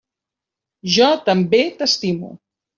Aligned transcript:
Jo 0.95 1.11
també 1.29 1.63
t'estimo. 1.85 2.37